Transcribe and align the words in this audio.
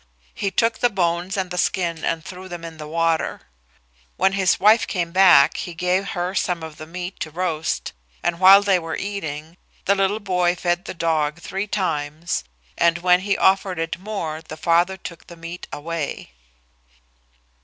He 0.33 0.49
took 0.49 0.79
the 0.79 0.89
bones 0.89 1.37
and 1.37 1.51
the 1.51 1.59
skin 1.59 2.03
and 2.03 2.25
threw 2.25 2.49
them 2.49 2.65
in 2.65 2.77
the 2.77 2.87
water. 2.87 3.41
When 4.17 4.33
his 4.33 4.59
wife 4.59 4.87
came 4.87 5.11
back 5.11 5.57
he 5.57 5.75
gave 5.75 6.05
her 6.17 6.33
some 6.33 6.63
of 6.63 6.77
the 6.77 6.87
meat 6.87 7.19
to 7.19 7.29
roast, 7.29 7.93
and 8.23 8.39
while 8.39 8.63
they 8.63 8.79
were 8.79 8.95
eating, 8.95 9.57
the 9.85 9.93
little 9.93 10.19
boy 10.19 10.55
fed 10.55 10.85
the 10.85 10.95
dog 10.95 11.37
three 11.39 11.67
times, 11.67 12.43
and 12.79 12.97
when 12.97 13.19
he 13.19 13.37
offered 13.37 13.77
it 13.77 13.99
more 13.99 14.41
the 14.41 14.57
father 14.57 14.97
took 14.97 15.27
the 15.27 15.37
meat 15.37 15.67
away. 15.71 16.31